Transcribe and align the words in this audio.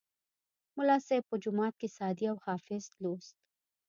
ملا 0.77 0.97
صیب 1.07 1.23
به 1.29 1.35
جومات 1.43 1.73
کې 1.79 1.87
سعدي 1.97 2.25
او 2.31 2.37
حافظ 2.45 2.83
لوست. 3.01 3.35